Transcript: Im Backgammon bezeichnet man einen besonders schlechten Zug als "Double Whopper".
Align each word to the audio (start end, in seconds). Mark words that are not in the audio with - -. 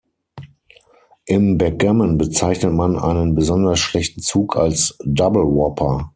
Im 1.27 1.59
Backgammon 1.59 2.17
bezeichnet 2.17 2.73
man 2.73 2.97
einen 2.97 3.35
besonders 3.35 3.77
schlechten 3.79 4.21
Zug 4.23 4.55
als 4.57 4.97
"Double 5.05 5.43
Whopper". 5.43 6.09